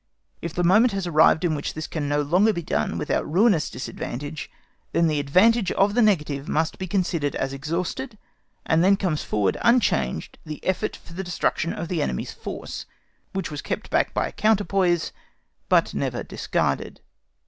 [0.41, 3.69] If the moment has arrived in which this can no longer be done without ruinous
[3.69, 4.49] disadvantage,
[4.93, 8.17] then the advantage of the negative must be considered as exhausted,
[8.65, 12.87] and then comes forward unchanged the effort for the destruction of the enemy's force,
[13.33, 15.11] which was kept back by a counterpoise,
[15.69, 17.01] but never discarded.